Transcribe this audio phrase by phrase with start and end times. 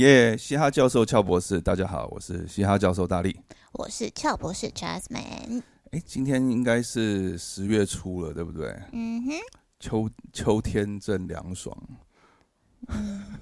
[0.00, 3.38] 耶耶，嘻哈教授俏博士，大家好，我是嘻哈教授大力。
[3.72, 5.62] 我是俏博士 Jasmine。
[5.90, 8.74] 哎，今天应该是十月初了，对不对？
[8.92, 9.32] 嗯哼，
[9.78, 11.76] 秋秋天正凉爽。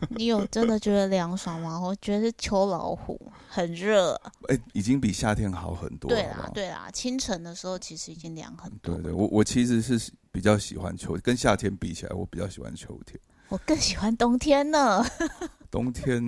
[0.08, 1.79] 你有真的觉得凉爽吗？
[1.79, 4.21] 我觉得是秋老虎，很热。
[4.49, 6.08] 哎，已经比夏天好很多。
[6.08, 8.96] 对啦，对啦，清晨的时候其实已经凉很多。
[8.96, 13.16] 对对，我我其实是比较喜欢秋，跟夏天比起来，我比较喜欢秋天。
[13.48, 15.04] 我更喜欢冬天呢。
[15.70, 16.18] 冬天，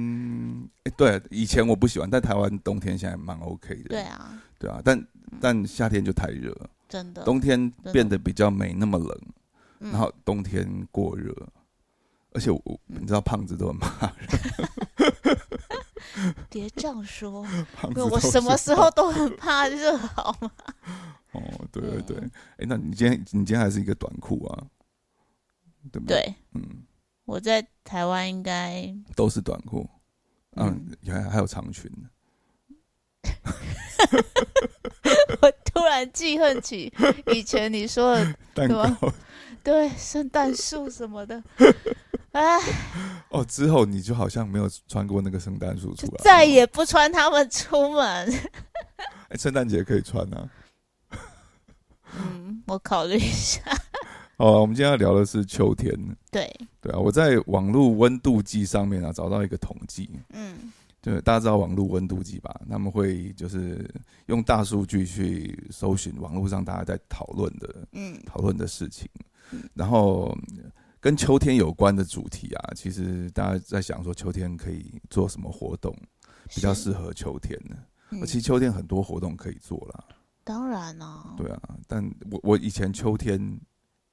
[0.85, 3.89] 哎，对，以前我不喜欢，但台湾冬天现在蛮 OK 的。
[3.89, 5.07] 对啊，对啊，但
[5.41, 6.55] 但夏天就太热，
[6.89, 7.25] 真的。
[7.25, 9.19] 冬天变得比较没那么冷，
[9.79, 11.35] 然后冬天过热，
[12.33, 15.35] 而且我你知道，胖子都很怕热。
[16.51, 17.47] 别这样说，
[18.11, 20.51] 我什么时候都很怕热，好吗？
[21.33, 21.41] 哦，
[21.73, 22.17] 对对对，
[22.59, 24.67] 哎，那你今天你今天还是一个短裤啊？
[25.91, 26.35] 对不对？
[26.53, 26.83] 嗯。
[27.31, 29.89] 我在台湾应该都是短裤，
[30.57, 31.89] 嗯，还还有长裙。
[35.41, 36.93] 我突然记恨起
[37.33, 38.85] 以前你说的 蛋糕，
[39.63, 41.41] 对，圣诞树什么的。
[42.33, 42.59] 哎，
[43.31, 48.35] 哦，之后你就好像没有穿过那个圣诞树出来，再也不穿他们出门。
[49.29, 50.51] 哎，圣诞节可以穿啊。
[52.13, 53.63] 嗯，我考虑一下。
[54.41, 55.95] 哦，我们今天要聊的是秋天。
[56.31, 62.59] 对对啊，我在网络温度计上面啊找到一个统计，嗯，对，大家知道网络温度计吧？
[62.67, 63.87] 他们会就是
[64.29, 69.07] 用大数据去搜寻网络上大家在讨论的，嗯，讨论的事情，
[69.75, 70.35] 然后
[71.01, 75.95] 跟秋天有关的主题啊，其实大家在想说秋天可以做什么活动
[76.55, 77.77] 比较适合秋天呢？
[78.25, 80.03] 其实秋天很多活动可以做啦。
[80.45, 83.61] 当然啦，对啊，但我我以前秋天。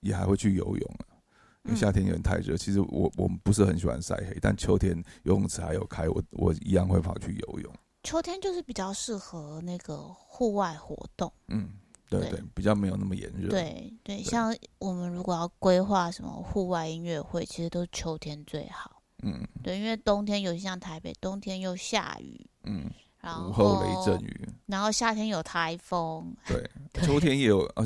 [0.01, 1.17] 也还会去游泳啊，
[1.63, 2.55] 因为夏天有点太热。
[2.55, 7.73] 其实我我们不是很喜欢晒黑，但秋天游泳池还有开，我我一样会跑去游泳。
[8.03, 11.31] 秋天就是比较适合那个户外活动。
[11.49, 11.69] 嗯，
[12.09, 13.49] 对对，比较没有那么炎热。
[13.49, 19.01] 对对，像我们如果要规划什么户外音乐会，其实都是秋天最好。
[19.23, 22.49] 嗯，对，因为冬天尤其像台北，冬天又下雨。
[22.63, 26.33] 嗯，然后午后雷阵雨，然后夏天有台风。
[26.47, 26.69] 对，
[27.03, 27.85] 秋天也有呃。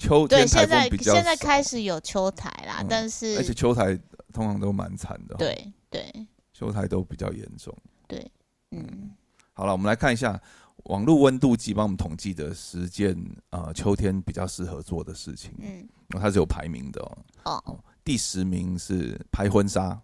[0.00, 3.94] 秋对，现在现在开始有秋台啦，但是而且秋台
[4.32, 7.76] 通常都蛮惨的，对对，秋台都比较严重，
[8.08, 8.26] 对，
[8.70, 9.10] 嗯，
[9.52, 10.40] 好了，我们来看一下
[10.84, 13.14] 网络温度计帮我们统计的十件
[13.50, 15.86] 呃秋天比较适合做的事情，嗯，
[16.18, 17.02] 它是有排名的
[17.44, 20.00] 哦，哦，第十名是拍婚纱，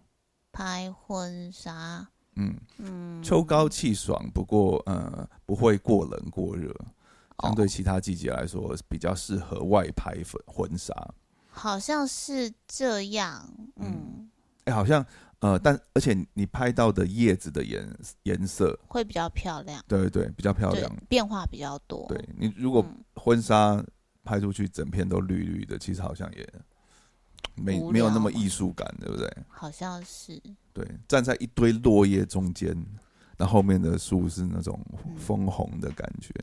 [0.51, 6.71] 拍婚纱，嗯嗯，秋高气爽，不过呃不会过冷过热。
[7.43, 10.93] 相对其他季节来说，比较适合外拍粉婚纱，
[11.49, 13.47] 好像是这样。
[13.75, 14.27] 嗯，
[14.65, 15.05] 哎，好像
[15.39, 17.87] 呃，但而且你拍到的叶子的颜
[18.23, 19.83] 颜色会比较漂亮。
[19.87, 22.07] 对对对，比较漂亮，变化比较多。
[22.09, 22.83] 对你如果
[23.13, 23.83] 婚纱
[24.23, 26.47] 拍出去整片都绿绿的，其实好像也
[27.53, 29.31] 没没有那么艺术感，对不对？
[29.47, 30.41] 好像是。
[30.73, 32.75] 对，站在一堆落叶中间，
[33.37, 34.79] 那后面的树是那种
[35.17, 36.33] 枫红的感觉。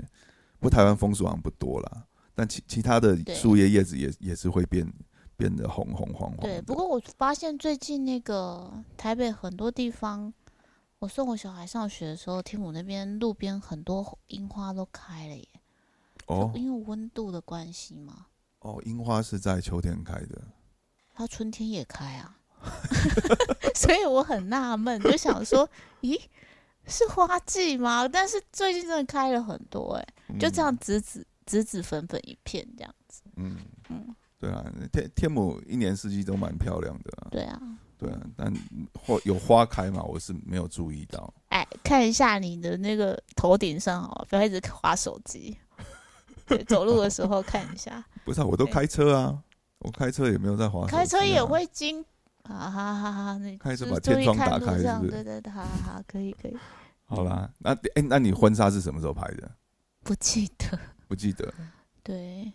[0.64, 4.90] 不，台湾枫树好像不多啦，但其其他的树叶叶子也也是会变
[5.36, 6.40] 变得红红黄黄。
[6.40, 10.32] 对，不过我发现最近那个台北很多地方，
[10.98, 15.48] 我送我小孩上学的时候，天母那边路边很多樱花都开了耶。
[16.26, 18.26] 哦，因为温度的关系吗？
[18.60, 20.42] 哦，樱花是在秋天开的，
[21.14, 22.38] 它春天也开啊，
[23.76, 25.68] 所以我很纳闷，就想说，
[26.00, 26.18] 咦？
[26.86, 28.06] 是花季吗？
[28.08, 33.22] 但是最近真的开了很多，哎，就这样紫紫紫紫粉粉一片这样子。
[33.36, 33.56] 嗯
[33.88, 37.28] 嗯，对啊，天天母一年四季都蛮漂亮的。
[37.30, 37.60] 对啊，
[37.98, 38.52] 对啊，但
[38.94, 40.02] 花有花开嘛？
[40.02, 41.32] 我是没有注意到。
[41.48, 45.56] 哎，看一下你的那个头顶上哦，不要一直划手机。
[46.46, 48.04] 对，走路的时候看一下。
[48.24, 49.42] 不是，我都开车啊，
[49.78, 50.86] 我开车也没有在划。
[50.86, 52.04] 开车也会经。
[52.46, 55.10] 好好好好，那开始把天窗打开，是不是？
[55.10, 56.54] 对对对，好好好，可以可以。
[57.04, 59.50] 好啦，那哎，那你婚纱是什么时候拍的？
[60.02, 60.78] 不记得，
[61.08, 61.52] 不记得。
[62.02, 62.52] 对，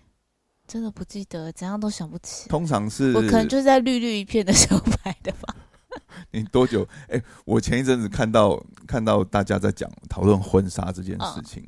[0.67, 2.49] 真的不记得，怎样都想不起。
[2.49, 5.55] 通常是我可能就是在绿绿一片的时候拍的吧。
[6.31, 6.87] 你多久？
[7.07, 11.65] 哎，我前一阵子看到看到大家在讲讨论婚纱这件事情，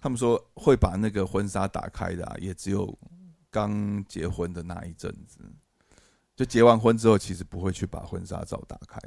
[0.00, 2.96] 他们说会把那个婚纱打开的，也只有
[3.50, 5.38] 刚结婚的那一阵子。
[6.36, 8.98] 就结完婚之后，其实不会去把婚纱照打开，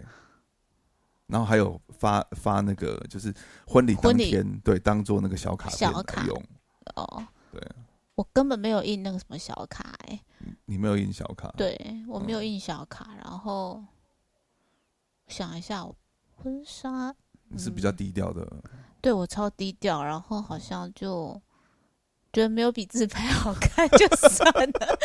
[1.28, 3.34] 然后还有发发那个，就是
[3.66, 6.44] 婚礼当天，对，当做那个小卡小卡用。
[6.96, 7.62] 哦，对，
[8.16, 10.20] 我根本没有印那个什么小卡，哎，
[10.66, 11.54] 你没有印小卡？
[11.58, 11.78] 对，
[12.08, 13.10] 我没有印小卡。
[13.24, 13.84] 然后
[15.28, 15.86] 想一下，
[16.36, 17.14] 婚纱
[17.50, 18.48] 你是比较低调的。
[19.02, 21.40] 对我超低调，然后好像就
[22.32, 24.98] 觉得没有比自拍好看，就算了。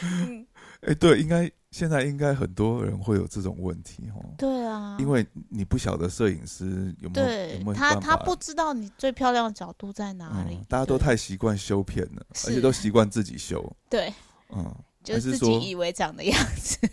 [0.82, 4.24] 哎，对，应该现在应该很多人会有这种问题哦。
[4.38, 10.60] 对啊，因为你不晓得摄影师有没有有没有他他不知道你最漂亮的角度在哪里。
[10.68, 13.76] 大家都太习惯修片了，而且都习惯自己修。
[13.90, 14.14] 对，
[14.50, 14.72] 嗯，
[15.02, 16.78] 就自己以为长的样子。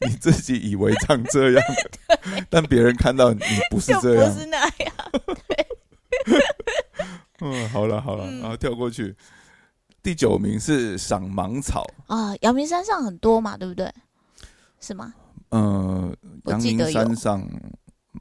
[0.00, 1.62] 你自己以为长这样，
[2.50, 3.40] 但别人看到你
[3.70, 4.72] 不是这样，不是那样。
[7.40, 9.14] 嗯，好了好了，然后跳过去。
[10.02, 13.92] 第九名是赏芒草啊，阳明山上很多嘛，对不对？
[14.80, 15.12] 是吗？
[15.50, 16.14] 呃，
[16.46, 17.46] 阳明山上，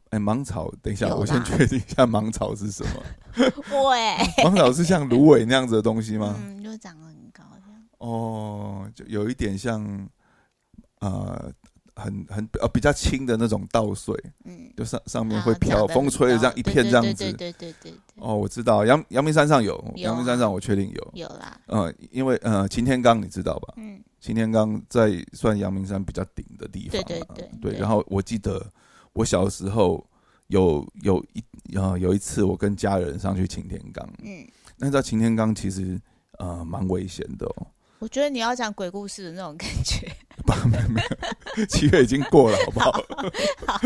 [0.10, 2.92] 哎，芒草，等一下，我先确定一下芒草是什么。
[3.90, 6.36] 喂，芒草是像芦苇那样子的东西吗？
[6.40, 7.84] 嗯，就长得很高这样。
[8.00, 10.10] 哦，就有一点像，
[11.00, 11.52] 呃。
[12.00, 14.16] 很很呃比较轻的那种稻穗，
[14.46, 21.60] 嗯，就上上面会飘，风吹的这样一片这样子，对对对对哦，我知道阳阳明山上有，阳明山上我确定有，有啦。
[21.68, 23.74] 嗯，因为呃擎天岗你知道吧？
[23.78, 27.80] 嗯，擎天岗在算阳明山比较顶的地方，对对对对。
[27.80, 28.66] 然后我记得
[29.14, 30.06] 我小时候
[30.48, 34.48] 有有一啊有一次我跟家人上去擎天岗，嗯，
[34.78, 36.00] 那在擎天岗其实
[36.40, 37.68] 呃蛮危险的哦。
[38.00, 40.12] 我觉得你要讲鬼故事的那种感觉。
[40.50, 41.02] 没有没
[41.58, 42.92] 有，七月已经过了，好不好？
[43.68, 43.80] 好。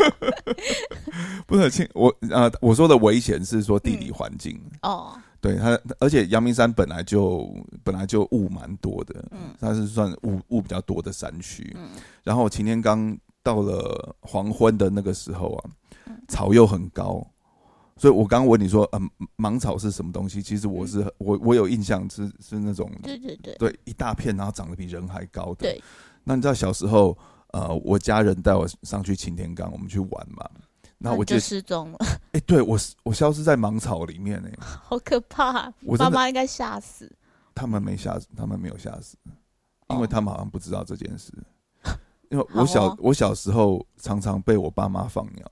[1.45, 5.17] 不是亲我啊，我说的危险是说地理环境哦。
[5.41, 11.75] 对它，而且阳明山本来就本来就雾蛮多的，嗯，它是算雾雾比较多的山区。
[11.75, 11.89] 嗯。
[12.23, 15.69] 然后晴天刚到了黄昏的那个时候啊，
[16.29, 17.25] 草又很高。
[18.03, 20.43] 所以，我刚刚问你说，嗯，芒草是什么东西？
[20.43, 25.61] 其实我是我我有印象是是那种，对对对，对一大片，然后长得比人还高的。
[25.61, 25.81] 对。
[26.25, 27.17] 那你知道小时候，
[27.53, 30.45] 呃，我家人带我上去擎天岗，我们去玩嘛。
[30.97, 31.97] 那我就失踪了。
[32.33, 35.71] 哎，对我我消失在芒草里面呢， 好可怕！
[35.83, 37.09] 我爸妈应该吓死。
[37.55, 39.15] 他们没吓死，他们没有吓死，
[39.91, 41.31] 因为他们好像不知道这件事。
[42.29, 45.49] 因为我小我小时候常常被我爸妈放鸟。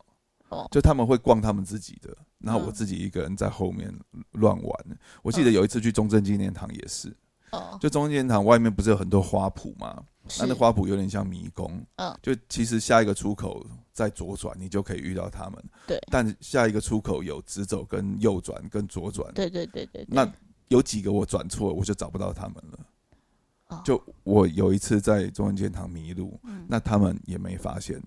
[0.70, 2.14] 就他们会逛他们自己的，
[2.44, 3.94] 然后我自己一个人在后面
[4.32, 4.86] 乱玩。
[5.22, 7.16] 我记得有一次去中正纪念堂也是，
[7.52, 10.04] 哦，就中正纪念堂外面不是有很多花圃吗？
[10.40, 15.64] 那那花圃有点像迷宫，嗯，就其实下一个出口在左转，你就可以遇到他们。
[15.88, 19.34] 对，但下一个出口有直走跟右转跟左转。
[19.34, 20.06] 对对对对。
[20.08, 20.32] 那
[20.68, 23.82] 有几个我转错，我就找不到他们了。
[23.84, 28.02] 就我有一次在中正纪念堂迷路，那他们也没发现，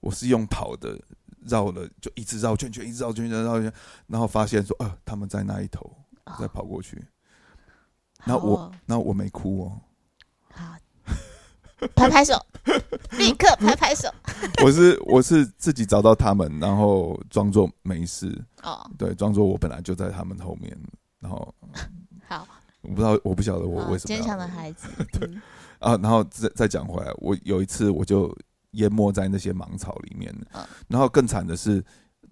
[0.00, 0.98] 我是用跑的。
[1.46, 3.72] 绕了就一直绕圈圈，一直绕圈圈绕圈，
[4.06, 5.90] 然后发现说，呃，他们在那一头，
[6.38, 7.06] 再跑过去。
[8.24, 9.80] 那我那我没哭哦。
[10.52, 10.76] 好，
[11.94, 12.34] 拍拍手，
[13.18, 14.12] 立刻拍拍手。
[14.64, 18.36] 我是我是自己找到他们，然后装作没事。
[18.62, 20.76] 哦，对，装作我本来就在他们后面，
[21.20, 21.54] 然后
[22.26, 22.46] 好。
[22.80, 24.16] 我不知道，我不晓得我为什么。
[24.16, 24.88] 坚强的孩子。
[25.12, 25.28] 对
[25.78, 28.36] 啊，然后再再讲回来，我有一次我就。
[28.72, 30.34] 淹没在那些芒草里面，
[30.88, 31.82] 然后更惨的是，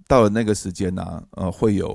[0.07, 1.89] 到了那个时间呢，呃，会有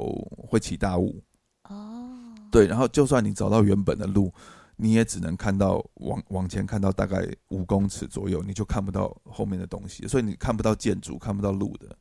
[0.48, 1.22] 会起大雾
[1.70, 4.34] 哦，对，然后就算你找到原本的路，
[4.76, 11.96] 你也只能看到往往前看到大概五公尺左右，你就看不到后面的东西，所以你看不到建筑，看不到路的，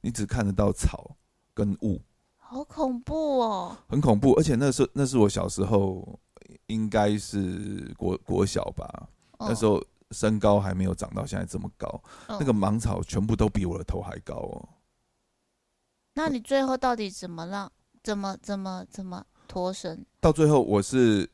[0.00, 1.16] 你只看得到草
[1.54, 2.02] 跟雾，
[2.36, 6.18] 好恐怖哦，很恐怖，而且那是那是我小时候
[6.66, 9.80] 应该是国国小吧，那时候。
[10.10, 14.68] 身高还没有长到现在这么高，那个芒草全部都比我的头还高哦。
[16.14, 17.70] 那你最后到底怎么让？
[18.04, 20.04] 怎么怎么怎么脱身？
[20.20, 21.26] 到最后我是，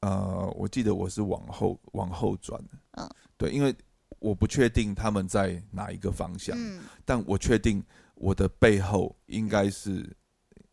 [0.00, 2.70] 呃，我记得我是往后往后转的。
[2.94, 3.72] 嗯，对，因为
[4.18, 7.80] 我不确定他们在哪一个方向，嗯，但我确定
[8.16, 10.04] 我的背后应该是，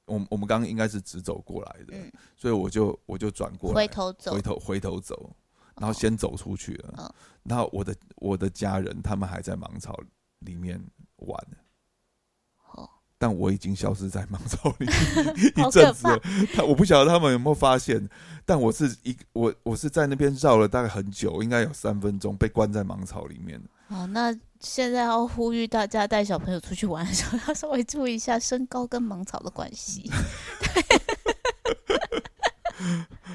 [0.06, 1.94] 我我们刚刚应该是直走过来的，
[2.36, 5.36] 所以我就我就转过来，回头走，回头回头走。
[5.80, 10.00] 然后先走出去了，然后我的我的家人他们还在芒草
[10.40, 10.82] 里面
[11.18, 11.40] 玩，
[13.20, 14.86] 但我已经消失在芒草里
[15.56, 16.20] 一阵子了。
[16.54, 18.08] 他我不晓得他们有没有发现，
[18.46, 23.60] 但我是一我我是在那边绕了大概很久，应该有三分钟被关在芒草里面。
[23.88, 30.12] 好，那现在要呼吁大家带小朋友出去玩的时候， 要稍微注意一下身高跟芒草的关系。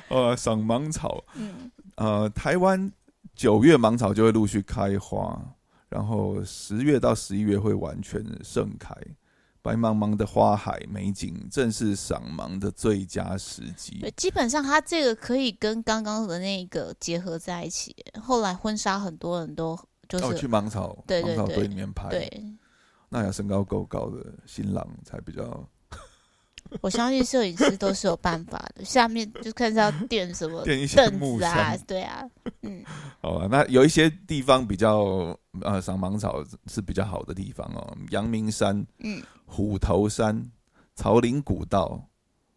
[0.08, 1.61] 呃，赏芒草，嗯。
[2.02, 2.90] 呃，台湾
[3.32, 5.40] 九月芒草就会陆续开花，
[5.88, 8.92] 然后十月到十一月会完全盛开，
[9.62, 14.00] 白茫茫的花海美景，正是赏芒的最佳时机。
[14.00, 17.94] 对，基本上它这个可以跟刚刚的那个结合在一起。
[18.20, 19.78] 后来婚纱很多人都
[20.08, 22.56] 就是去芒草芒草堆里面拍，对，
[23.10, 25.64] 那要身高够高的新郎才比较。
[26.80, 32.28] 我相信摄影师都是有办法的，下面就看是要垫什么垫一些凳子啊，对啊，
[32.62, 32.82] 嗯。
[33.20, 40.50] 好啊，那有一些地方比较呃赏芒草是比较好的地方哦，阳明山、嗯，虎头山、
[40.96, 42.04] 朝林古道，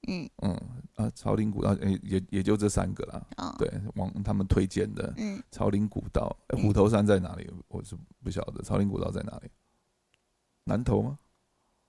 [0.08, 0.60] 嗯嗯
[0.96, 3.22] 啊，朝林古道也也也就这三个啦。
[3.38, 7.48] 哦，对，往他们推荐的，嗯，朝林古道，虎头山在哪里？
[7.68, 9.50] 我是不晓得，朝林古道在哪里？
[10.64, 11.20] 南头吗？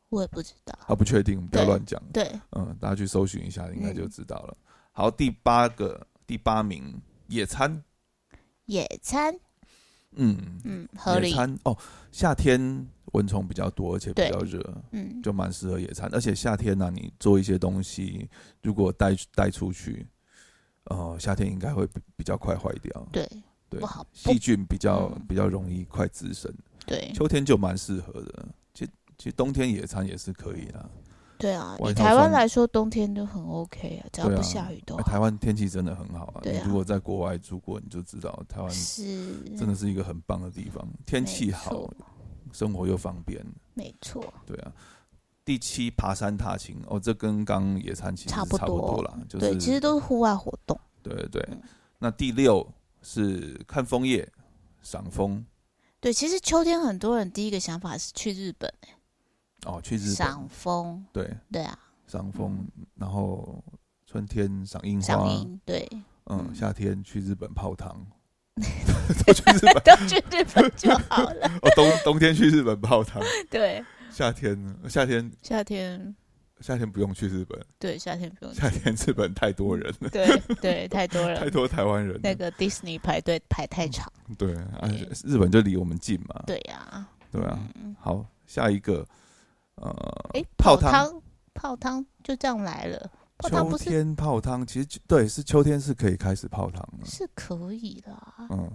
[0.08, 2.00] 我也不知道，啊，不确定，不要乱讲。
[2.12, 4.56] 对，嗯，大家去搜寻一下，应该就知道了。
[4.92, 7.82] 好，第八个，第八名，野餐。
[8.66, 9.38] 野餐，
[10.12, 11.30] 嗯嗯，合理。
[11.30, 11.76] 野餐哦，
[12.10, 16.08] 夏天蚊虫比较多，而且比较热，嗯，就蛮适合野餐。
[16.12, 18.28] 而且夏天呢，你做一些东西，
[18.62, 20.06] 如果带带出去，
[20.84, 21.86] 呃，夏天应该会
[22.16, 23.08] 比较快坏掉。
[23.12, 23.28] 对
[23.68, 23.80] 对，
[24.12, 26.52] 细菌比较比较容易快滋生。
[26.86, 28.48] 对，秋天就蛮适合的。
[29.18, 30.90] 其实冬天野餐也是可以的。
[31.38, 34.96] 对啊，以台湾来说，冬天都很 OK 啊，只要不下雨都。
[35.02, 36.40] 台湾天气真的很好啊！
[36.42, 41.90] 你如果在国外住过，你就知道台湾是真的是一个很棒的地方，天气好，
[42.52, 43.44] 生活又方便。
[43.74, 44.24] 没错。
[44.46, 44.72] 对啊，
[45.44, 50.78] 第七爬山踏青哦，这跟刚野餐其实差不多了，就是其实都是户外活动。
[51.02, 51.48] 对对对，
[51.98, 52.66] 那第六
[53.02, 54.26] 是看枫叶、
[54.80, 55.44] 赏枫。
[56.00, 58.72] 对，其实秋天很多人第一个想法是去日本
[59.66, 60.14] 哦，去日本。
[60.14, 61.30] 赏枫，对。
[61.52, 62.56] 对啊，赏枫，
[62.94, 63.62] 然后
[64.06, 65.88] 春天赏樱花，赏樱，对，
[66.26, 68.06] 嗯，夏天去日本泡汤，
[69.26, 71.48] 都去日本，都去日本就好了。
[71.62, 73.20] 哦，冬冬天去日本泡汤，
[73.50, 74.74] 对，夏天呢？
[74.88, 76.14] 夏天，夏天，
[76.60, 79.92] 夏天不用去日本，对，夏天不用，夏天日本太多人。
[80.00, 84.88] 了，对对，太多人，太多台湾人，那个迪士尼排队排太长，对啊，
[85.24, 87.58] 日本就离我们近嘛，对呀，对啊，
[87.98, 89.04] 好，下一个。
[89.76, 91.22] 呃，哎，泡汤，
[91.54, 93.10] 泡汤就这样来了。
[93.42, 98.10] 秋天泡汤，其实对，是秋天是可以开始泡汤的，是可以的。
[98.48, 98.70] 嗯，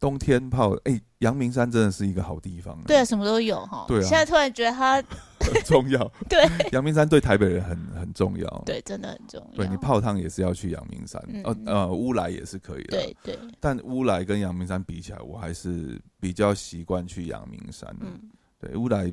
[0.00, 2.82] 冬天泡，哎，阳明山真的是一个好地方。
[2.86, 3.84] 对啊，什么都有哈。
[3.86, 4.94] 对啊，现在突然觉得它
[5.40, 6.10] 很重要。
[6.26, 8.62] 对，阳明山对台北人很很重要。
[8.64, 9.56] 对，真的很重要。
[9.56, 12.96] 对你泡汤也是要去阳明山，呃呃，乌来也是可以的。
[12.96, 13.38] 对对。
[13.60, 17.94] 但乌来跟阳明山比起来，我还是比较习惯去阳明山。
[18.00, 18.18] 嗯，
[18.58, 19.12] 对，乌来。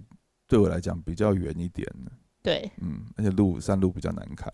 [0.50, 1.88] 对我来讲比较远一点。
[2.04, 4.52] 的，对，嗯，而且路山路比较难开，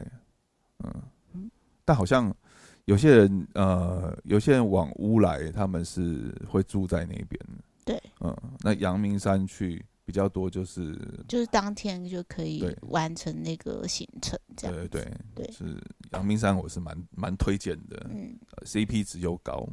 [0.83, 1.49] 嗯，
[1.85, 2.35] 但好像
[2.83, 7.39] 有些人，呃，有些人往乌来，他们是会住在那边，
[7.85, 10.99] 对，嗯，那阳明山去比较多，就是
[11.29, 19.65] 就是当天就可以完成那个行程，这样，对对对，是阳明山，我是蛮蛮推荐的，嗯，CP 值又高，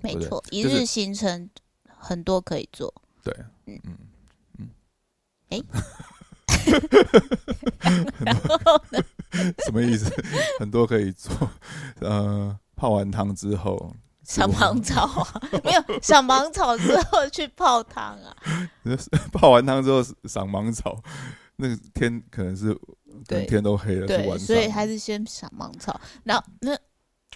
[0.00, 1.50] 没错，一日行程
[1.88, 3.34] 很多可以做，对，
[3.66, 3.80] 嗯。
[3.84, 3.98] 嗯。
[5.50, 5.60] 哎，
[9.64, 10.10] 什么意思？
[10.58, 11.32] 很多可以做，
[12.00, 18.34] 呃，泡完汤之后赏芒草啊，没有赏芒草之后去泡汤啊。
[19.32, 21.02] 泡完汤之后赏芒草，
[21.56, 22.76] 那个天可能是
[23.26, 26.76] 对天都黑了，对，所以还是先赏芒草，然后那。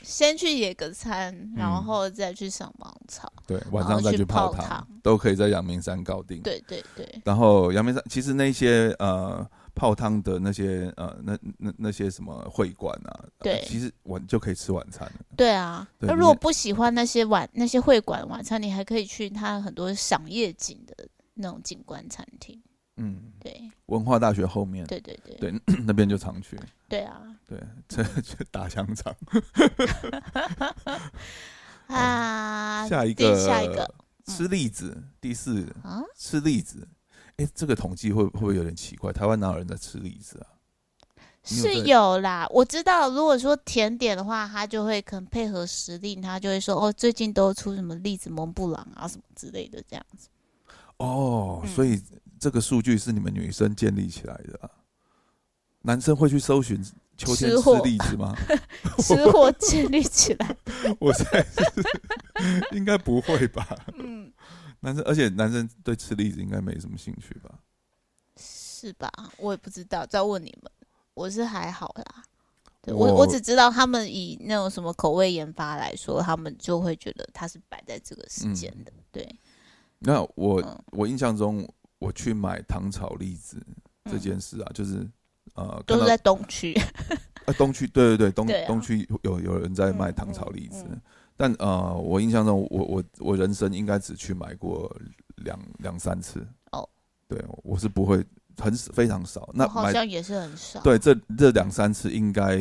[0.03, 3.33] 先去野个餐，然后再去赏芒草。
[3.47, 6.41] 对，晚上再去泡汤，都可以在阳明山搞定。
[6.43, 7.23] 对对对。
[7.25, 15.11] 然后阳明山其实那些呃泡汤的那些呃那那那些什么会馆啊，对，其实晚就可以吃晚餐。
[15.37, 22.61] 对啊，那如果不喜欢那些晚那些会馆晚餐，你还可以去它很多赏夜景的那种景观餐厅。
[22.99, 26.59] 嗯，对，文化大学后面，对对对，对 那边就常去。
[26.89, 29.15] 对啊，对， 这这打香肠。
[31.87, 33.95] 啊，下一个，下一个，
[34.27, 36.87] 吃栗子，第四啊，吃栗子。
[37.37, 39.13] 哎，这个统计会会不会有点奇怪？
[39.13, 40.47] 台湾哪有人在吃栗子啊？
[41.45, 43.09] 是有啦，我知道。
[43.09, 50.29] 如果说甜点的话，他就会可能配合时令，他就会说哦，最近都出什么栗子蒙布朗啊什么之类的这样子。
[50.99, 52.03] 哦，所以。
[52.39, 54.71] 这个数据是你们女生建立起来的啊？
[55.83, 56.83] 男生会去搜寻
[57.17, 58.35] 秋天吃栗子吗？
[58.99, 60.57] 吃货建立起来，
[60.99, 61.47] 我猜
[62.73, 63.67] 应该不会吧？
[63.95, 64.31] 嗯，
[64.81, 67.61] 男生，而且男生对吃栗子应该没什么兴趣吧？
[68.37, 69.11] 是吧？
[69.39, 70.71] 我也不知道，再问你们。
[71.15, 72.25] 我是还好啦，
[72.87, 78.93] 我我只知道他们以那种什么口味研发来说，他们就会觉得它是摆在这个时间的。
[79.11, 79.29] 对，
[80.01, 81.67] 那我我印象中。
[81.99, 83.57] 我去买糖炒栗子
[84.11, 85.09] 这件事啊，就是
[85.55, 86.75] 呃，都是在东区。
[87.47, 90.85] 啊，东区，对对对，东东区有有人在卖糖炒栗子，
[91.35, 94.95] 但呃，我印象中，我我我人生应该只去买过
[95.37, 96.47] 两两三次。
[96.73, 96.87] 哦，
[97.27, 98.23] 对，我是不会
[98.59, 99.49] 很非常少。
[99.55, 100.81] 那好像也是很少。
[100.81, 102.61] 对，这这两三次应该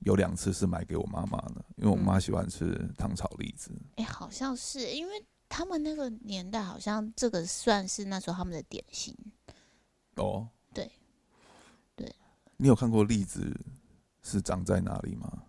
[0.00, 3.72] 有两次是买给我妈妈的，因为我妈喜欢吃糖炒栗子。
[3.96, 5.12] 哎，好像是，因为
[5.48, 9.16] 他们那个年代，好像这个算是那时候他们的点心。
[10.16, 10.90] 哦，对，
[11.96, 12.14] 对。
[12.56, 13.56] 你有看过栗子
[14.22, 15.44] 是长在哪里吗？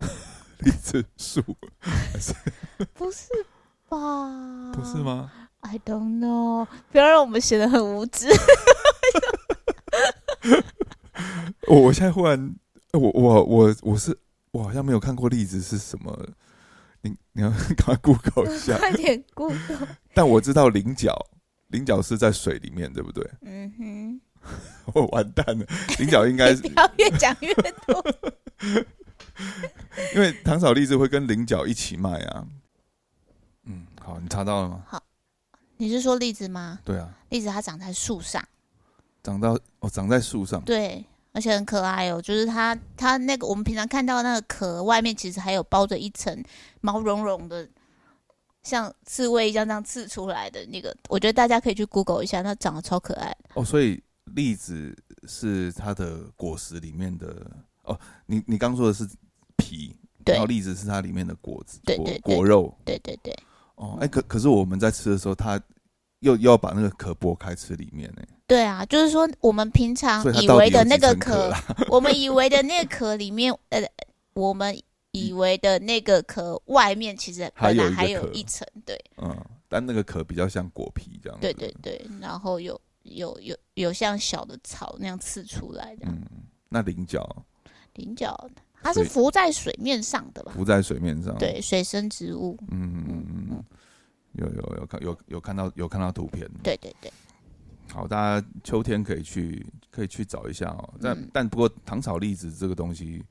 [0.60, 1.42] 栗子树？
[2.94, 3.28] 不是
[3.88, 4.72] 吧？
[4.72, 5.30] 不是吗
[5.60, 6.66] ？I don't know。
[6.90, 8.26] 不要让我们显得很无知。
[11.68, 12.56] 我我现在忽然，
[12.92, 14.18] 我我我我是
[14.52, 16.28] 我好像没有看过栗子是什么。
[17.08, 19.88] 你 你要赶快 Google 一下，快点 Google。
[20.14, 21.14] 但我知道菱角，
[21.68, 23.28] 菱角是在水里面，对不对？
[23.42, 24.20] 嗯哼。
[24.94, 25.66] 我完蛋了，
[25.98, 28.04] 菱角应该是不要越讲越多。
[30.14, 32.46] 因为糖炒栗子会跟菱角一起卖啊。
[33.64, 34.84] 嗯，好，你查到了吗？
[34.86, 35.02] 好，
[35.78, 36.78] 你是说栗子吗？
[36.84, 38.40] 对啊，栗子它长在树上，
[39.20, 40.62] 长到哦，长在树上。
[40.62, 41.04] 对，
[41.36, 42.22] 而且很可爱哦。
[42.22, 46.42] 就是它，它那个我们平常看到那个壳外面，其实还有包着一层
[46.80, 47.68] 毛茸茸的，
[48.62, 50.96] 像刺猬一样这样刺出来的那个。
[51.10, 53.36] 我觉得大家可以去 Google 一下，它长得超可爱。
[53.52, 54.96] 哦，所以栗子
[55.28, 57.46] 是它的果实里面的。
[57.84, 59.06] 哦，你你刚说的是
[59.56, 63.36] 皮，然后栗子是它里面的果子，对对果肉，对对对。
[63.76, 65.60] 哦，哎，可可是我们在吃的时候，它
[66.20, 68.22] 又要把那个壳剥开吃里面呢。
[68.46, 71.52] 对啊，就是说我们平常以为的那个壳，
[71.88, 73.82] 我们以为的那个壳里面， 呃，
[74.34, 74.78] 我们
[75.10, 79.36] 以为的那个壳外面其实本来还有一层，对，嗯，
[79.68, 81.38] 但那个壳比较像果皮这样。
[81.40, 86.06] 对对对，然后有有有有像小的草那样刺出来的。
[86.06, 86.22] 嗯，
[86.68, 87.44] 那菱角。
[87.94, 88.48] 菱角，
[88.82, 90.52] 它是浮在水面上的吧？
[90.54, 92.56] 浮在水面上，对，水生植物。
[92.70, 93.64] 嗯嗯嗯嗯，
[94.36, 96.48] 有有有看有有看到有看到图片。
[96.62, 97.12] 对对对，
[97.92, 100.94] 好，大家秋天可以去可以去找一下哦。
[101.00, 103.24] 但但不过糖炒栗子这个东西，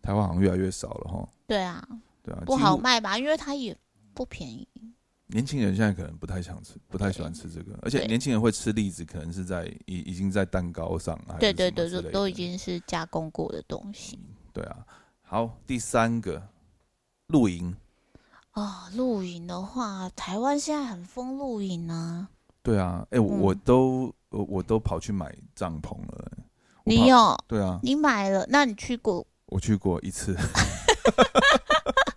[0.00, 1.28] 台湾好像越来越少了哈。
[1.46, 1.86] 对啊，
[2.22, 3.18] 对啊，不好卖吧？
[3.18, 3.76] 因为它也
[4.14, 4.66] 不便宜。
[5.28, 14.18] 年轻人现在可能不太想吃，不太喜欢吃这个，而且年轻人会吃栗子，可能是在已已经在蛋糕上，对对对，都都已经是加工过的东西。
[14.52, 14.86] 对啊，
[15.22, 16.46] 好，第三个
[17.28, 17.74] 露营
[18.52, 22.28] 啊，露营的话，台湾现在很疯露营啊。
[22.62, 26.32] 对啊，哎，我都我我都跑去买帐篷了。
[26.84, 27.36] 你有？
[27.48, 28.46] 对啊，你买了？
[28.48, 29.26] 那你去过？
[29.46, 30.36] 我去过一次。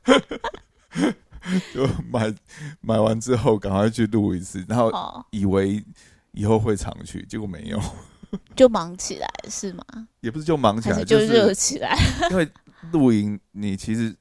[1.74, 2.34] 就买
[2.82, 4.92] 买完之后，赶快去录一次，然后
[5.32, 5.84] 以为
[6.32, 7.80] 以后会常去，结果没有，
[8.56, 9.84] 就忙起来是吗？
[10.22, 11.96] 也不是就忙起来，就热起来。
[12.32, 12.50] 因为
[12.92, 14.16] 露营，你其实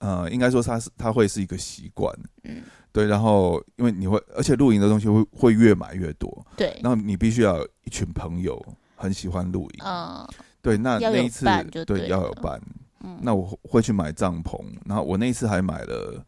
[0.00, 2.14] 呃，应该说它是它会是一个习惯，
[2.44, 2.62] 嗯，
[2.92, 3.06] 对。
[3.06, 6.78] 然后因为你会，而且露营的东西会会越买越多，对。
[6.82, 8.64] 然后你必须要一群朋友
[8.96, 10.28] 很喜欢露营，嗯，
[10.60, 10.76] 对。
[10.76, 11.44] 那那一次
[11.86, 12.60] 对要有伴，
[13.00, 16.24] 嗯，那我会去买帐篷，然后我那一次还买了。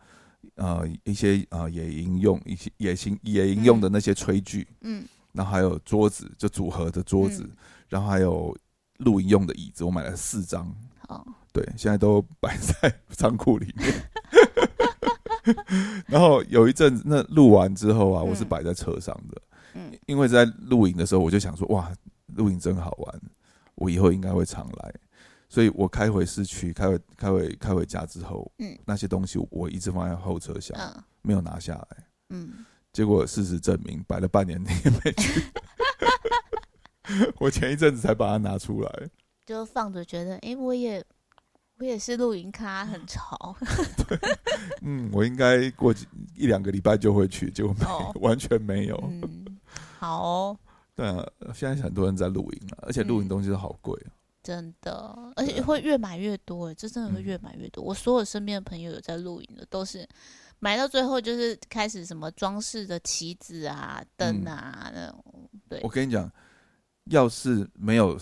[0.56, 7.48] 呃，一些呃野营用一些野行野营用的那些炊具，嗯，然后还有桌子，就组合的桌子，
[7.88, 8.54] 然后还有
[8.98, 10.70] 露营用的椅子，我买了四张，
[11.08, 13.92] 哦，对，现在都摆在 仓库里面。
[16.06, 19.42] 然后有一阵子，那录完之后啊，我是摆在车上的，
[19.74, 21.90] 嗯，因为在录影的时候，我就想说，哇，
[22.36, 23.20] 录影真好玩，
[23.74, 24.94] 我以后应该会常来。
[25.48, 30.78] 所以我开回市区，开回开回开回家之后，嗯，那些东西我一直放在后车厢，
[31.22, 35.42] 没有拿下来，嗯，结果事实证明摆了半年你也没去，
[37.40, 39.08] 我前一阵子才把它拿出来，
[39.44, 41.04] 就放着觉得，哎，我也
[41.80, 43.56] 我也是露营咖，很潮，
[44.06, 44.18] 对
[44.82, 49.58] 嗯，我应该过几一两个礼拜就会去，结果没完全没有，嗯，
[49.98, 50.54] 好，
[50.94, 54.12] 对啊，现在很多人在露营了，而且露营东西都好贵啊。
[54.42, 57.82] 真的，而且会越买越多，这真的会越买越多。
[57.82, 60.06] 我所有身边的朋友有在露营的，都是
[60.58, 65.24] 买到最后就是开始什么装饰的旗子啊、灯啊那种。
[65.66, 66.30] 对，我跟你讲，
[67.04, 68.18] 要是没有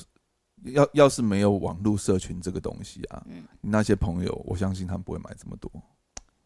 [0.65, 5.71] 要要是没有网络社群这个东西啊，嗯，那些朋友，我相信他们不会买这么多。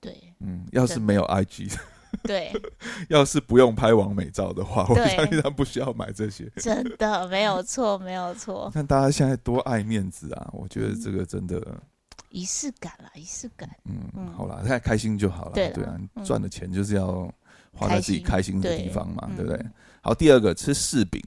[0.01, 1.77] 对，嗯，要是没有 IG。
[2.25, 2.53] 对，
[3.09, 6.51] 要是不用拍完美照的话，我相信他不需要买这些。
[6.57, 8.69] 真的没有错，没有错。
[8.75, 10.51] 看大家现在多爱面子啊！
[10.53, 11.81] 我觉得这个真的
[12.29, 13.71] 仪式感啦，仪式感。
[13.85, 15.53] 嗯，好啦，太开心就好了。
[15.53, 17.33] 对啊，赚的钱就是要
[17.73, 19.65] 花在自己开心的地方嘛，对不对？
[20.03, 21.23] 好，第二个吃柿饼，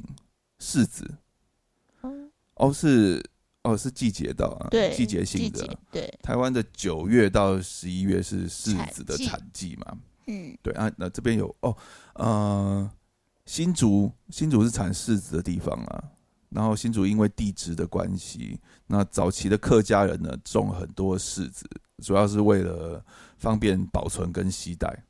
[0.59, 1.09] 柿子。
[2.55, 3.23] 哦，是
[3.63, 5.77] 哦，是季节到啊，对，季节性的。
[5.91, 9.97] 对，台湾的九月到十一月是柿子的产季嘛？
[10.27, 11.75] 嗯，对啊，那这边有哦，
[12.15, 12.91] 呃，
[13.45, 16.03] 新竹新竹是产柿子的地方啊。
[16.49, 21.69] 然后新竹因为地质的关系，那早期的客家人呢种很多柿子，
[22.01, 23.03] 主要是为了
[23.37, 25.03] 方便保存跟携带。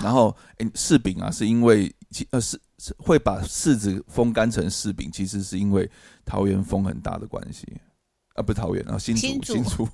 [0.00, 1.94] 然后，哎，柿饼啊，是因为
[2.30, 2.60] 呃是是
[2.98, 5.90] 会把柿子风干成柿饼，其实是因为
[6.24, 7.66] 桃园风很大的关系。
[8.34, 9.88] 啊，不是桃园啊，新竹新竹，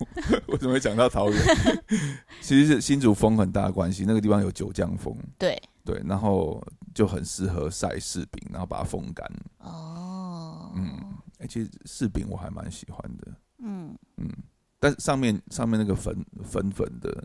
[0.48, 1.42] 为什 么会讲到桃园？
[2.42, 5.60] 其实是新竹风很大的关系，那个地方有九江风，对。
[5.82, 6.62] 对，然后
[6.94, 9.26] 就很适合晒柿饼，然后把它风干。
[9.58, 10.98] 哦，嗯，
[11.38, 13.94] 哎，其实柿饼我还蛮喜欢的，嗯。
[14.16, 14.30] 嗯，
[14.78, 17.24] 但是上面上面那个粉粉粉的。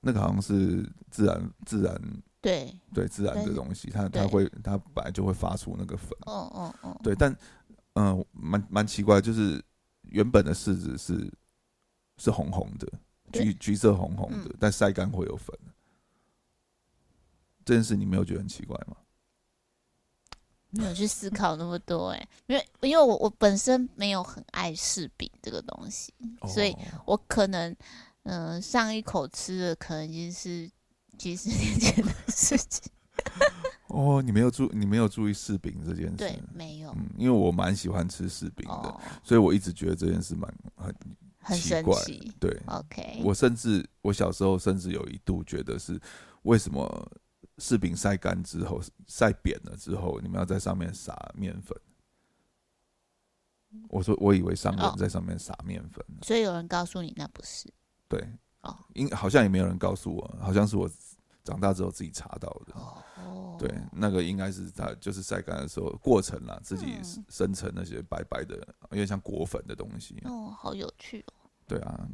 [0.00, 2.00] 那个好像是自然自然
[2.46, 6.10] 对对自然的东西，它它会它本来就会发出那个粉。
[6.26, 7.00] 哦哦哦。
[7.02, 7.36] 对，但
[7.94, 9.60] 嗯，蛮蛮奇怪，就是
[10.02, 11.28] 原本的柿子是
[12.18, 12.86] 是红红的，
[13.32, 15.58] 橘橘色红红的，但晒干会有粉。
[17.64, 18.96] 这件事你没有觉得很奇怪吗？
[20.70, 26.14] 没有去思考那么多哎，因为因为我我本身没有很爱柿饼这个东西，
[26.46, 27.74] 所以我可能。
[28.28, 30.68] 嗯，上一口吃的可能已经是
[31.16, 32.92] 几十年前的事情。
[33.88, 36.16] 哦，你没有注，你没有注意柿饼这件事？
[36.16, 36.90] 对，没有。
[36.90, 40.94] 嗯，因为我蛮喜欢吃柿饼的，所以我一直觉得这件事蛮很
[41.38, 41.96] 很奇怪。
[42.38, 43.22] 对，OK。
[43.24, 46.00] 我甚至我小时候甚至有一度觉得是
[46.42, 47.10] 为什么
[47.58, 51.78] 柿饼晒干之后晒扁了之后，你们要在上面撒面粉？
[53.88, 57.72] 我说我以为商人在上面撒面粉，所以有人告诉你那不是。
[58.08, 58.26] 对，
[58.66, 60.90] 哦，应好像也没有人告诉我，好像是我
[61.44, 62.74] 长大之后自己查到的。
[62.74, 66.98] 哦，对，那个应该是它就是晒干的时候过程啦，自己
[67.28, 68.56] 生成那些白白的，
[68.90, 70.20] 有点像果粉的东西。
[70.24, 71.32] 哦，好有趣哦。
[71.68, 72.06] 对啊，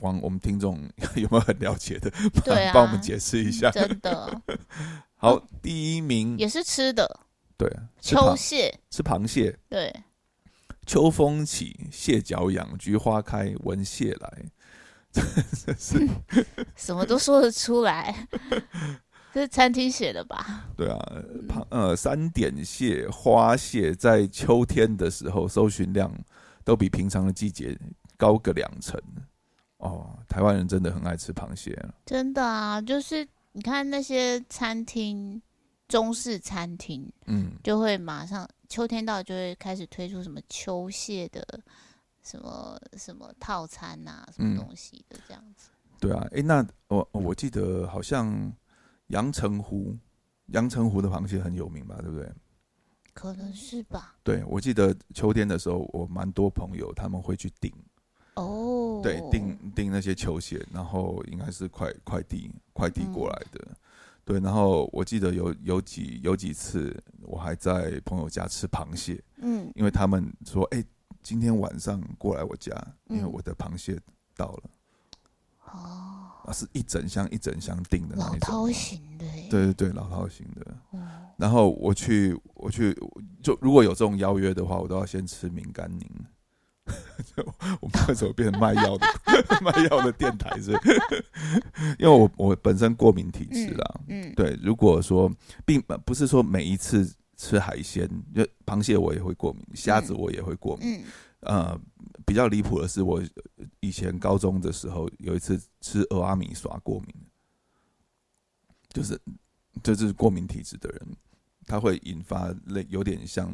[0.00, 0.78] 王我们听众
[1.14, 2.10] 有没有很了解的？
[2.44, 3.70] 对啊，帮我们解释一下。
[3.70, 4.42] 真的。
[5.14, 7.20] 好，第一名也是吃的。
[7.56, 7.68] 对，
[8.00, 9.58] 秋蟹，吃螃蟹。
[9.68, 9.92] 对，
[10.86, 14.44] 秋风起，蟹脚痒，菊花开，闻蟹来。
[15.78, 16.08] 是，
[16.76, 18.28] 什么都说得出来，
[19.32, 20.66] 这是餐厅写的吧？
[20.76, 21.12] 对啊，
[21.70, 26.12] 呃，三点蟹、花蟹在秋天的时候搜寻量
[26.64, 27.76] 都比平常的季节
[28.16, 29.00] 高个两成。
[29.78, 31.78] 哦，台湾人真的很爱吃螃蟹。
[32.04, 35.40] 真的啊，就是你看那些餐厅，
[35.86, 41.46] 中式餐厅，嗯，就会马上秋天到就会开始推出什么秋蟹的。
[42.28, 45.70] 什么什么套餐呐，什么东西的这样子？
[45.98, 48.52] 对啊，哎，那我我记得好像
[49.06, 49.96] 阳澄湖，
[50.48, 51.96] 阳澄湖的螃蟹很有名吧？
[52.02, 52.30] 对不对？
[53.14, 54.14] 可能是吧。
[54.22, 57.72] 对，我记得秋天的时候，我蛮多朋友他们会去订
[58.34, 63.66] 哦，对，订订那些球鞋，然后应该是快快递快递过来的。
[64.26, 70.84] 对，然后我记得有有几有几次，我还在朋友家吃螃蟹，嗯，因为他们说，哎。
[71.22, 72.72] 今天晚上过来我家，
[73.08, 73.98] 因为我的螃蟹
[74.36, 74.62] 到了。
[75.66, 78.38] 哦，啊，是一整箱一整箱订的那种。
[78.40, 79.26] 老饕型的。
[79.50, 80.74] 对对对，老饕型的。
[81.36, 82.96] 然后我去我去，
[83.42, 86.10] 就如果有这种邀约的话，我都要先吃敏感宁。
[87.80, 89.06] 我们为什么变成卖药的
[89.60, 90.58] 卖药的电台？
[90.58, 90.72] 是，
[92.00, 94.00] 因为我我本身过敏体质啦。
[94.08, 94.32] 嗯。
[94.34, 95.30] 对，如果说
[95.66, 97.14] 并不是说每一次。
[97.38, 101.04] 吃海鲜，就螃蟹我也会过敏，虾子我也会过敏。
[101.40, 101.80] 呃，
[102.26, 103.22] 比较离谱的是，我
[103.78, 107.14] 以前高中的时候有一次吃俄阿米耍过敏，
[108.88, 109.18] 就是
[109.84, 111.16] 就是过敏体质的人，
[111.64, 113.46] 他会引发类有点像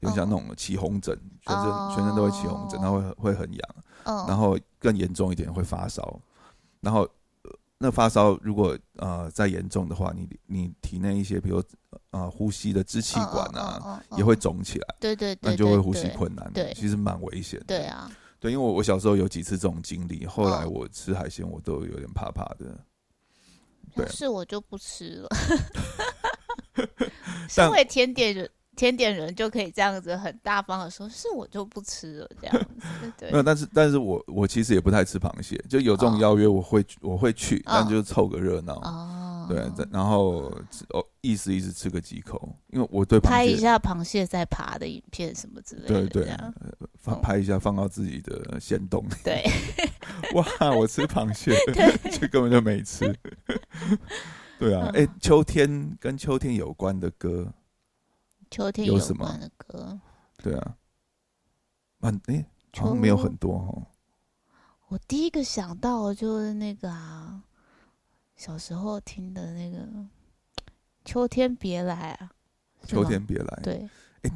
[0.00, 6.20] 有点像那种起红疹，全身全身都会起红疹，他会会很痒，然后更严重一点会发烧，
[6.80, 7.08] 然后。
[7.80, 11.62] 那发烧如果呃再严重的话，你你体内一些比如
[12.10, 17.66] 呃呼吸的支气管啊也会肿起来，对对对，那就会呼吸困难，对，其实蛮危险的。
[17.66, 18.10] 对啊，
[18.40, 22.84] 对，因为我我小时候有几次这种经历，后来我吃海鲜我都有点怕怕的。
[23.94, 25.28] 对，是我就不吃了。
[27.48, 28.50] 身为甜点人。
[28.78, 33.12] 甜点人就可以这样子很大方的说，是我就不吃了这样子。
[33.18, 38.76] 对，没有，但是但是我我其实也不太吃螃蟹，就有这种邀约我会我会去，但就凑个热闹。
[38.76, 40.44] 哦，对，然后
[40.90, 46.36] 哦意思意思吃个几口，因为我对拍一下螃蟹在爬的影片什么之类的，对对，
[46.94, 49.04] 放拍一下放到自己的线动。
[49.24, 49.44] 对，
[50.34, 51.52] 哇，我吃螃蟹，
[52.16, 53.12] 这根本就没吃。
[54.56, 57.52] 对啊，哎，秋天跟秋天有关的歌。
[58.50, 59.26] 秋天有什么？
[59.38, 59.98] 的歌？
[60.42, 60.76] 对啊，
[62.00, 62.44] 啊哎，
[62.76, 63.86] 好像没有很多哦。
[64.88, 67.42] 我第一个想到的就是那个啊，
[68.36, 69.78] 小时候听的那个
[71.04, 72.30] 《秋天别来》啊，
[72.86, 73.88] 《秋天别来》对，
[74.22, 74.30] 哎，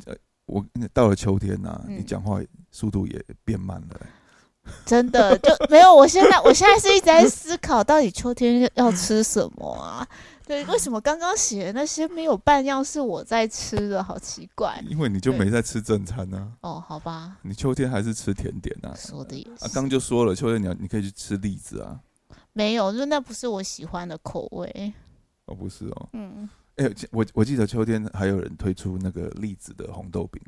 [0.46, 2.38] 我到了秋天呐，你讲话
[2.70, 4.00] 速度也变慢了。
[4.86, 5.94] 真的就没有？
[5.94, 10.06] 我现在我现在是一直在思考，到底秋天要吃什么啊？
[10.46, 14.02] 对，为什么刚刚写的那些没有半样是我在吃的？
[14.02, 14.82] 好奇怪。
[14.88, 16.52] 因为你就没在吃正餐呢。
[16.60, 17.36] 哦，好吧。
[17.42, 18.92] 你秋天还是吃甜点啊？
[18.96, 19.64] 说的也是。
[19.64, 21.98] 啊，刚就说了，秋天你要你可以去吃栗子啊。
[22.52, 24.92] 没有，就那不是我喜欢的口味。
[25.46, 26.08] 哦，不是哦。
[26.12, 26.48] 嗯。
[26.76, 30.42] 哎，我我记得秋天还有人推出那个栗子的红豆饼。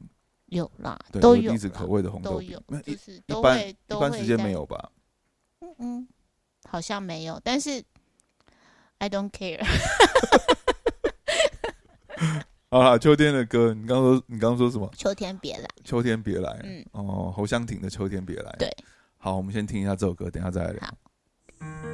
[0.46, 2.58] 有啦，都有栗子口味的红豆饼。
[2.84, 4.90] 就是一般一般时间没有吧？
[5.60, 6.08] 嗯嗯，
[6.68, 7.82] 好像没有，但是。
[8.98, 9.60] I don't care。
[12.70, 14.88] 好啦，秋天的歌，你刚说你刚刚说什么？
[14.96, 16.58] 秋天别来，秋天别来。
[16.62, 18.50] 嗯，哦，侯湘婷的《秋天别来》。
[18.56, 18.70] 对，
[19.18, 20.80] 好，我们先听一下这首歌，等下再来聊。
[21.58, 21.64] 知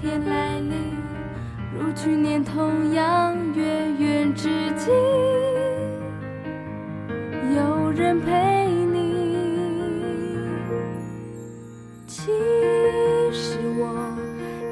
[0.00, 0.96] 天来临，
[1.78, 3.62] 如去年同样月
[3.98, 4.90] 圆之际，
[7.54, 10.38] 有人陪你。
[12.06, 12.32] 其
[13.30, 14.16] 实我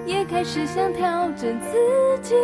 [0.07, 2.35] 也开始想调整自己，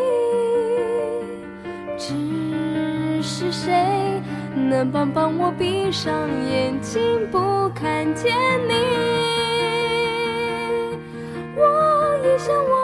[1.96, 4.20] 只是谁
[4.54, 6.12] 能帮帮我闭上
[6.50, 8.36] 眼睛不看见
[8.68, 9.33] 你？
[12.44, 12.83] 像我。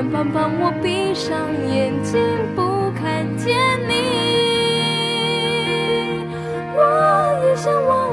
[0.00, 2.18] 能帮帮我闭上眼睛
[2.56, 3.54] 不看见
[3.86, 3.92] 你？
[6.74, 8.09] 我也想忘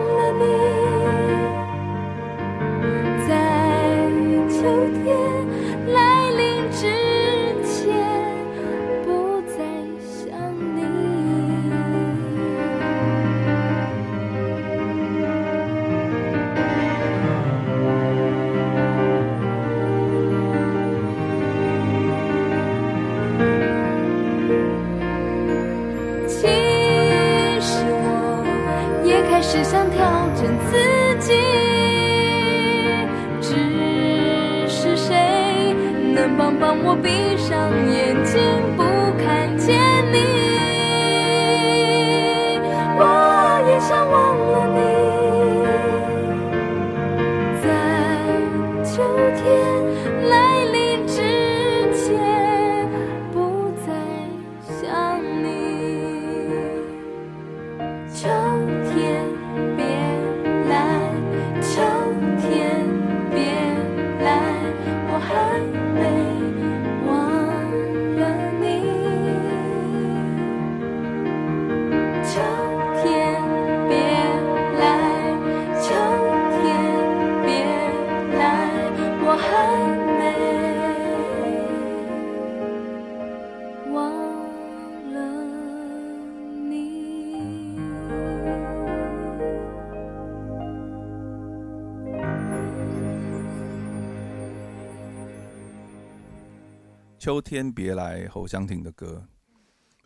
[97.28, 99.22] 秋天别来侯湘婷的歌，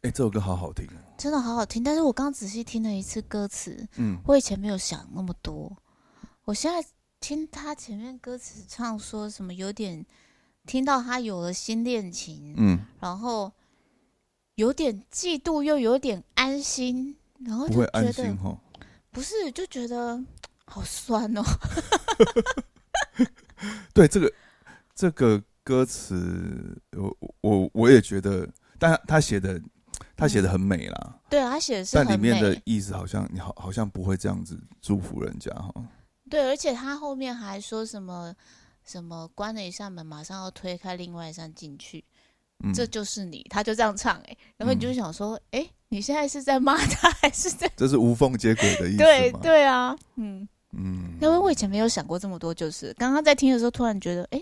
[0.02, 0.88] 哎，这首歌好好听，
[1.20, 1.84] 真的好好听。
[1.84, 5.72] 但是我刚仔细听了一次歌词，嗯，我以前没有想那么多。
[6.46, 10.04] 我现在听他前面歌词唱说什么，有点
[10.66, 13.54] 听到他有了新恋情，嗯，然后
[14.56, 18.36] 有点嫉妒，又有点安心，然后就觉得
[19.12, 20.20] 不是，就觉得
[20.66, 21.44] 好酸哦。
[23.94, 24.34] 对这个
[24.96, 25.40] 这个
[25.72, 28.46] 歌词，我我我也觉得，
[28.78, 29.58] 但他写的
[30.18, 31.16] 他写的很美啦。
[31.30, 35.74] 对啊，他写的是，但里面的意思好像你好好像不会这样子祝福人家哈。
[36.30, 38.36] 对，而且他后面还说什么
[38.84, 42.04] 什么关了一扇门，马上要推开另外一扇进去，
[42.74, 47.72] 这就是你，他就这样唱哎，然后你就想说，哎，你现在是在骂他还是在？
[47.78, 50.46] 这是无缝接轨的意思对对啊，嗯。
[50.74, 54.42] 嗯，因为我以前没有想过这么多，就是刚刚在听的时候，突然觉得，哎，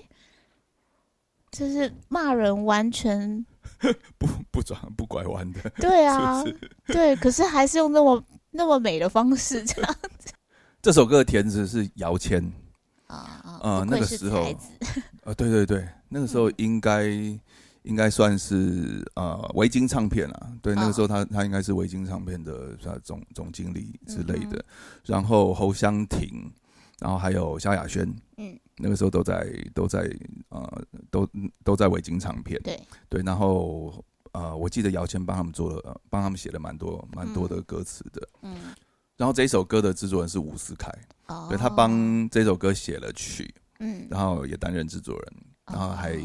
[1.51, 3.45] 这是骂人完全
[4.17, 6.43] 不不转不拐弯的， 对啊，
[6.88, 10.31] 对，可是还是用那么那么美的方式这样子。
[10.81, 12.43] 这首歌的填词是姚谦。
[13.07, 14.43] 啊啊，那个时候
[15.23, 17.07] 啊， 对对对，那个时候应该
[17.81, 24.63] 应该算是呃维京唱片啊，对，那个时候他他应该是维京唱片的总总经理之类的。
[25.05, 26.51] 然后侯湘婷，
[26.99, 28.07] 然后还有萧亚轩，
[28.38, 30.09] 嗯，那个时候都在都在
[30.49, 31.27] 呃都
[31.63, 33.21] 都在维京唱片，对对。
[33.23, 38.55] 然后呃，我记得姚谦帮他们做了，帮他们写了蛮多蛮多的歌词的，嗯。
[39.17, 40.89] 然后这首歌的制作人是伍思凯，
[41.27, 45.33] 哦对他帮这首歌写了曲，嗯，然后也担任制作人，
[45.65, 46.17] 然后还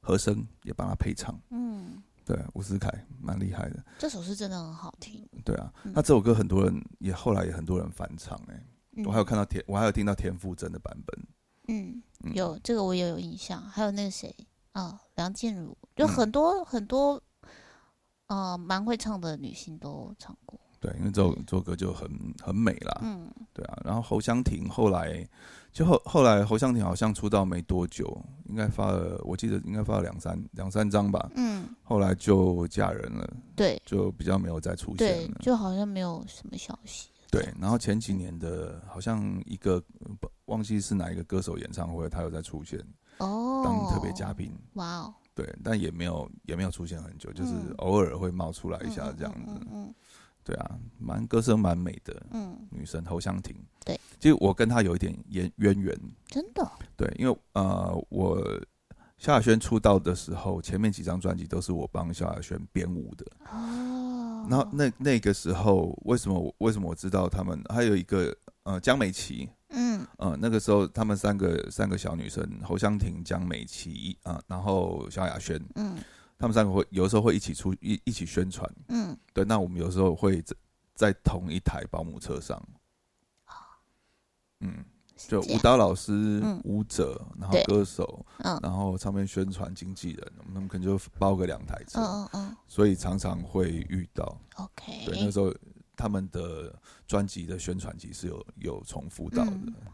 [0.00, 3.84] 和声也帮他配唱，嗯，对，伍思凯蛮厉害的。
[3.96, 5.24] 这首是真的很好听。
[5.44, 8.60] 对啊，那这首歌很多人也后来也很多人翻唱哎，
[9.04, 11.26] 我还有看到田，我还有听到田馥甄的版本。
[11.68, 12.02] 嗯，
[12.34, 14.34] 有这个我也有印象，还有那个谁
[14.72, 17.22] 啊，梁静茹，就很多很多，
[18.26, 20.60] 呃，蛮会唱的女性都唱过。
[20.80, 22.10] 对，因为这首这首歌就很
[22.42, 23.00] 很美啦。
[23.02, 23.80] 嗯，对啊。
[23.84, 25.24] 然后侯湘婷后来
[25.72, 31.30] 就后后来侯湘婷好像出道没多久，应该发了，我记得应该发了两三两三张吧。
[31.36, 31.68] 嗯。
[31.84, 33.32] 后来就嫁人了。
[33.54, 33.80] 对。
[33.86, 35.38] 就比较没有再出现了。
[35.40, 37.10] 就好像没有什么消息。
[37.32, 39.82] 对，然后前几年的好像一个
[40.44, 42.78] 忘记是哪一个歌手演唱会，他有在出现
[43.18, 44.52] 哦，当特别嘉宾。
[44.74, 45.14] 哇哦。
[45.34, 49.66] 对，但也没有也没有出现很久，就是偶尔会冒出来一下这样子。
[49.72, 49.92] 嗯。
[50.44, 58.42] 对啊，蛮歌声蛮美的，嗯，女神侯湘婷，对，其实我跟她有一点渊渊源，真的，对，因为呃，我
[59.18, 64.01] 萧亚轩出道的时候，前面几张专辑都是我帮萧亚轩编舞的，哦，
[64.52, 75.96] 然后那那个时候为什么为什么我知道他们还有一个呃江美琪，嗯，呃那个时候他们三个三个小女生侯湘婷、江美琪啊，然后萧亚轩，嗯。
[76.38, 79.44] 他们三个会有时候会一起出一一起宣传，嗯，对。
[79.44, 80.56] 那我们有时候会在
[80.96, 82.60] 在同一台保姆车上，
[84.58, 84.84] 嗯，
[85.28, 94.36] 就舞蹈老师、舞者，然后歌手，嗯，然后唱片宣传经纪人，我们可能就包个两台车，嗯嗯所以常常会遇到。
[94.56, 95.54] OK，对，那时候
[95.96, 96.74] 他们的
[97.06, 99.44] 专辑的宣传期是有有重复到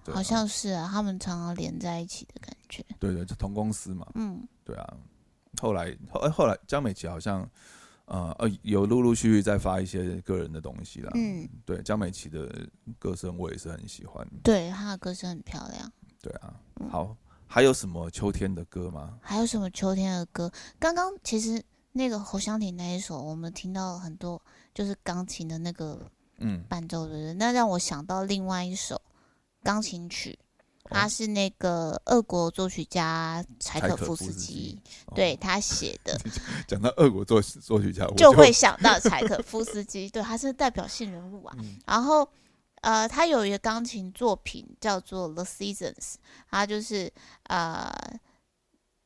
[0.04, 2.84] 的，好像是啊，他们常常连在一起的感觉。
[2.98, 4.94] 对对，就同公司嘛，嗯，对啊。
[5.60, 7.48] 后来后后来，江美琪好像，
[8.08, 11.12] 呃呃，有陆陆续续在发一些个人的东西啦。
[11.14, 12.50] 嗯，对，江美琪的
[12.98, 14.26] 歌声我也是很喜欢。
[14.42, 15.92] 对，她的歌声很漂亮。
[16.20, 16.54] 对啊，
[16.90, 19.18] 好，还有什么秋天的歌吗？
[19.22, 20.50] 还有什么秋天的歌？
[20.78, 24.42] 刚刚其实那个侯湘婷那一首，我们听到很多
[24.74, 29.00] 就是钢琴的那个嗯伴奏的人，那让我想到另外一首
[29.62, 30.38] 钢琴曲。
[30.90, 34.78] 他是那个俄国作曲家柴可夫斯基，
[35.14, 36.18] 对他写的。
[36.66, 41.56] 讲到俄国作作曲家，就会想到柴可夫斯基，对，他是代表性人物啊。
[41.86, 42.28] 然后，
[42.80, 45.94] 呃，他有一个钢琴作品叫做《The Seasons》，
[46.50, 47.12] 他就是
[47.44, 47.92] 呃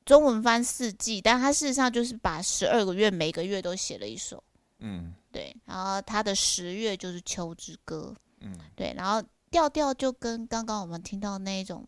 [0.05, 4.43] 中文翻四季，但他事实上就是把十二个月每个月都写了一首。
[4.79, 5.57] 嗯，对。
[5.65, 8.15] 然后他的十月就是秋之歌。
[8.41, 8.95] 嗯，对。
[8.97, 9.23] 然后。
[9.53, 11.87] 调调就跟刚刚我们听到那一种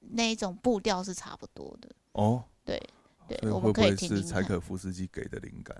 [0.00, 2.82] 那一种步调是差不多的哦，对
[3.28, 4.16] 对，我们可以听听。
[4.16, 5.76] 是柴可夫斯基给的灵感？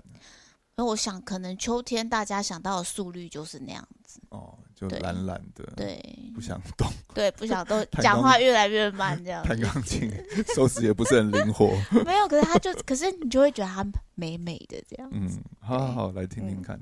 [0.75, 5.99] 那我想，可能秋天大家想到的速率就是那样子哦，就懒懒的，对，
[6.35, 9.43] 不想动，对，不想动， 讲话越来越慢，这样。
[9.43, 10.07] 弹钢琴，
[10.55, 11.75] 手指也不是很灵活。
[12.05, 15.09] 没有，可是他就，可是你就会觉得他美美的这样。
[15.11, 15.27] 嗯，
[15.59, 16.79] 好好好，来听听看。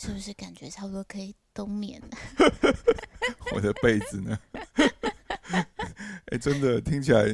[0.00, 2.16] 是不是感觉差不多可以冬眠了？
[3.52, 4.38] 我的被子呢？
[6.30, 7.24] 哎，真的听起来，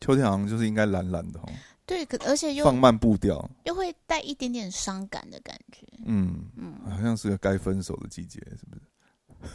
[0.00, 1.48] 秋天好像就是应该懒懒的哦。
[1.84, 5.86] 对，可而且又放慢步调，又会带一点点伤感的感觉。
[6.06, 8.80] 嗯嗯，好像是个该分手的季节，是不是？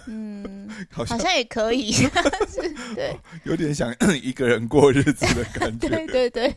[0.06, 1.92] 嗯， 好像也可以，
[2.94, 5.90] 对，有点想 一个人过日子的感觉。
[5.90, 6.56] 对对对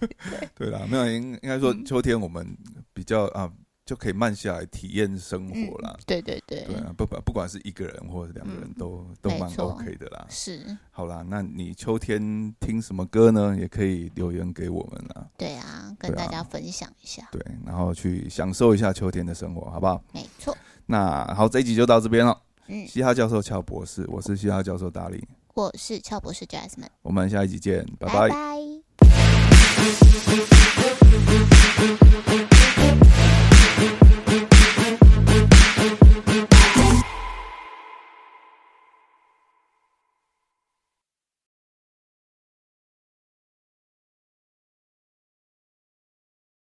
[0.56, 2.46] 对啦，没有应应该说秋天我们
[2.92, 3.50] 比较啊。
[3.90, 5.98] 就可以慢下来体验生活啦。
[6.06, 10.24] 对对对，对啊，不不不管是一个人或者两个人都都蛮 OK 的啦。
[10.28, 13.56] 是，好啦，那你秋天听什么歌呢？
[13.58, 15.26] 也可以留言给我们啦。
[15.36, 17.28] 对啊，跟大家分享一下。
[17.32, 20.00] 对，然后去享受一下秋天的生活，好不好？
[20.12, 20.56] 没错。
[20.86, 22.40] 那好，这一集就到这边了。
[22.68, 28.30] 嗯，嘻哈教授俏博士，我是嘻哈教授大力，我是俏博士 Jasmine，我们下一集见，拜拜。